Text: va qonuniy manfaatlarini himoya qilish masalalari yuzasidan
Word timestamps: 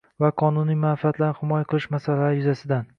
va 0.23 0.29
qonuniy 0.41 0.79
manfaatlarini 0.87 1.39
himoya 1.43 1.69
qilish 1.75 1.89
masalalari 1.97 2.43
yuzasidan 2.45 2.87